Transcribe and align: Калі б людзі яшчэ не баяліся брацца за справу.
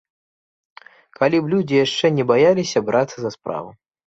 Калі 1.19 1.37
б 1.41 1.51
людзі 1.51 1.77
яшчэ 1.85 2.05
не 2.17 2.27
баяліся 2.33 2.85
брацца 2.89 3.17
за 3.29 3.35
справу. 3.39 3.69